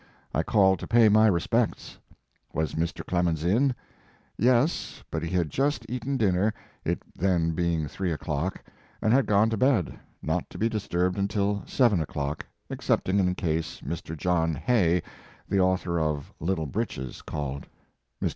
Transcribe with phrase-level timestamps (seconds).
[0.33, 1.99] I called to pay my respects.
[2.53, 3.05] Was Mr.
[3.05, 3.75] Clemens in?
[4.35, 8.63] Yes, but he had just eaten dinner, it then being three o clock,
[8.99, 13.35] and had gone to bed, not to be disturbed until seven o clock, excepting in
[13.35, 14.17] case Mr.
[14.17, 15.03] John Hay,
[15.47, 17.67] the author of "Little Breeches/ 1 called.
[18.19, 18.29] Mr.